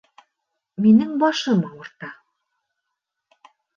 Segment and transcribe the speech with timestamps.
[0.85, 2.09] Минең башым ауырта